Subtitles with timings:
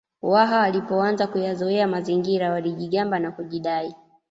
[0.21, 3.95] Waha walipoanza kuyazoea mazingira walijigamba na kujidai